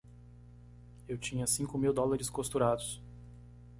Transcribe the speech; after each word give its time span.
Eu 1.07 1.15
tinha 1.15 1.45
cinco 1.45 1.77
mil 1.77 1.93
dólares 1.93 2.27
costurados! 2.27 2.99